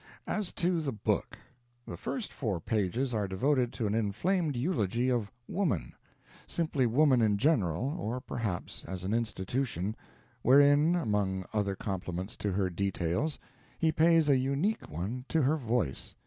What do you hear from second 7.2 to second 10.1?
in general, or perhaps as an Institution